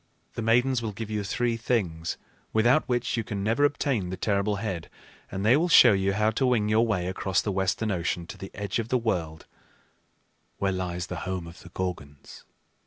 The 0.33 0.41
Maidens 0.41 0.81
will 0.81 0.93
give 0.93 1.11
you 1.11 1.23
three 1.23 1.57
things, 1.57 2.17
without 2.53 2.89
which 2.89 3.17
you 3.17 3.23
can 3.23 3.43
never 3.43 3.63
obtain 3.65 4.09
the 4.09 4.17
terrible 4.17 4.55
head; 4.55 4.89
and 5.31 5.45
they 5.45 5.55
will 5.55 5.69
show 5.69 5.93
you 5.93 6.13
how 6.13 6.31
to 6.31 6.45
wing 6.47 6.69
your 6.69 6.87
way 6.87 7.05
across 7.05 7.39
the 7.39 7.51
western 7.51 7.91
ocean 7.91 8.25
to 8.25 8.37
the 8.39 8.49
edge 8.55 8.79
of 8.79 8.89
the 8.89 8.97
world 8.97 9.45
where 10.57 10.71
lies 10.71 11.05
the 11.05 11.17
home 11.29 11.45
of 11.45 11.59
the 11.61 11.69
Gorgons." 11.69 12.45